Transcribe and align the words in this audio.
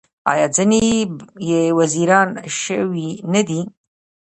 آیا 0.31 0.47
ځینې 0.55 0.81
یې 1.49 1.61
وزیران 1.79 2.29
شوي 2.63 3.09
نه 3.33 3.41
دي؟ 3.47 3.61